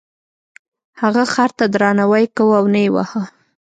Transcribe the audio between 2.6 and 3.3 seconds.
نه یې واهه.